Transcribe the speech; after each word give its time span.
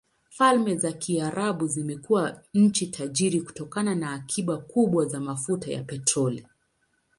Falme 0.29 0.77
za 0.77 0.91
Kiarabu 0.91 1.67
zimekuwa 1.67 2.41
nchi 2.53 2.87
tajiri 2.87 3.41
kutokana 3.41 3.95
na 3.95 4.13
akiba 4.13 4.57
kubwa 4.57 5.05
za 5.05 5.19
mafuta 5.19 5.71
ya 5.71 5.83
petroli. 5.83 6.47